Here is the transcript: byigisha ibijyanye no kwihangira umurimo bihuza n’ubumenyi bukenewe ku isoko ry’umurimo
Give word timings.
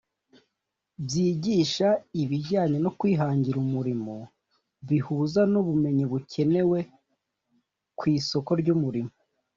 byigisha 1.05 1.87
ibijyanye 2.21 2.77
no 2.85 2.91
kwihangira 2.99 3.57
umurimo 3.65 4.15
bihuza 4.87 5.41
n’ubumenyi 5.51 6.05
bukenewe 6.11 6.79
ku 7.97 8.03
isoko 8.17 8.51
ry’umurimo 8.61 9.13